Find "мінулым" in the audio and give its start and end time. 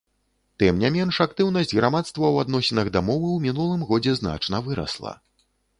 3.47-3.81